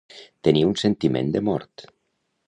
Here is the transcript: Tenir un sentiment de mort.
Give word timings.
Tenir 0.45 0.63
un 0.69 0.73
sentiment 0.83 1.29
de 1.35 1.41
mort. 1.51 1.85